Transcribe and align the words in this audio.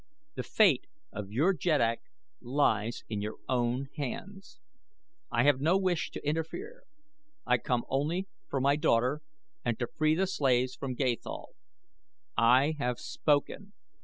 The 0.33 0.41
fate 0.41 0.87
of 1.11 1.29
your 1.29 1.53
jeddak 1.53 1.99
lies 2.41 3.03
in 3.07 3.21
your 3.21 3.35
own 3.47 3.87
hands. 3.97 4.59
I 5.29 5.43
have 5.43 5.61
no 5.61 5.77
wish 5.77 6.09
to 6.09 6.27
interfere. 6.27 6.85
I 7.45 7.59
come 7.59 7.85
only 7.87 8.27
for 8.47 8.59
my 8.59 8.77
daughter 8.77 9.21
and 9.63 9.77
to 9.77 9.85
free 9.85 10.15
the 10.15 10.25
slaves 10.25 10.73
from 10.73 10.95
Gathol. 10.95 11.53
I 12.35 12.73
have 12.79 12.99
spoken!" 12.99 13.73